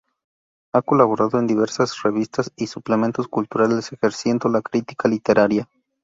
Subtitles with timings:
[0.73, 5.69] Ha colaborado en diversas revistas y suplementos culturales ejerciendo la crítica literaria.